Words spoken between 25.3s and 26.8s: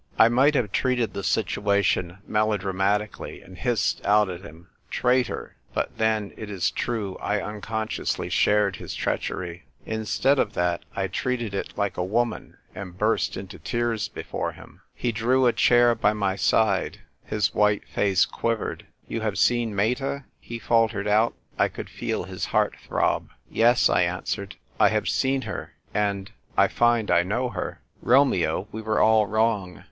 her, and— I